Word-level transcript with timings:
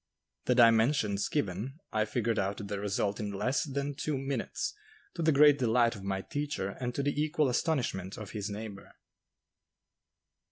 The 0.45 0.55
dimensions 0.55 1.29
given, 1.29 1.77
I 1.93 2.05
figured 2.05 2.39
out 2.39 2.67
the 2.67 2.79
result 2.79 3.19
in 3.19 3.31
less 3.31 3.65
than 3.65 3.93
two 3.93 4.17
minutes, 4.17 4.73
to 5.13 5.21
the 5.21 5.31
great 5.31 5.59
delight 5.59 5.95
of 5.95 6.01
my 6.03 6.21
teacher 6.23 6.69
and 6.69 6.95
to 6.95 7.03
the 7.03 7.21
equal 7.21 7.49
astonishment 7.49 8.17
of 8.17 8.31
his 8.31 8.49
neighbor. 8.49 8.93